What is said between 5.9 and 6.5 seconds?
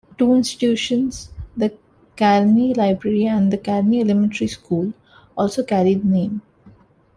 the name.